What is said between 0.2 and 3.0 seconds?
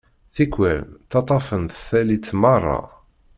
Tikwal, ttaṭṭafen-t tallit merra.